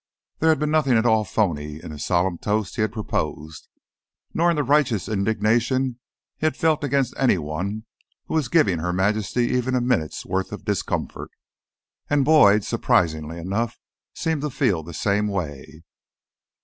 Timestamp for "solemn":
1.99-2.39